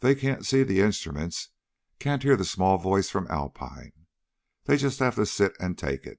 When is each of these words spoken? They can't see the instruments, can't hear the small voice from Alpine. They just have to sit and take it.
They 0.00 0.14
can't 0.14 0.46
see 0.46 0.62
the 0.62 0.80
instruments, 0.80 1.50
can't 1.98 2.22
hear 2.22 2.34
the 2.34 2.46
small 2.46 2.78
voice 2.78 3.10
from 3.10 3.30
Alpine. 3.30 4.06
They 4.64 4.78
just 4.78 5.00
have 5.00 5.16
to 5.16 5.26
sit 5.26 5.52
and 5.60 5.76
take 5.76 6.06
it. 6.06 6.18